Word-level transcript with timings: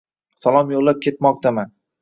Salom 0.43 0.73
yoʼllab 0.75 1.05
ketmoqdaman. 1.07 1.75